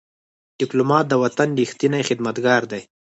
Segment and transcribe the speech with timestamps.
[0.59, 2.81] ډيپلومات د وطن ریښتینی خدمتګار دی.